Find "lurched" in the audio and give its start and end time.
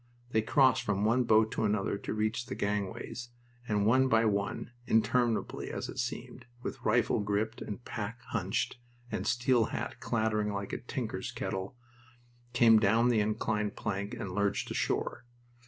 14.31-14.71